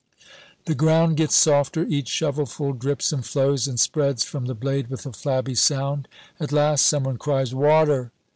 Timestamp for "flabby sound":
5.13-6.07